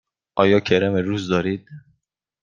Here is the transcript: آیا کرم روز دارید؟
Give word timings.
آیا 0.35 0.59
کرم 0.59 0.93
روز 0.95 1.27
دارید؟ 1.29 1.65